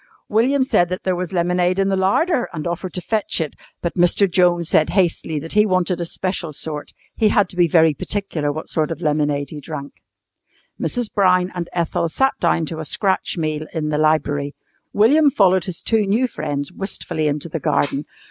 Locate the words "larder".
1.95-2.49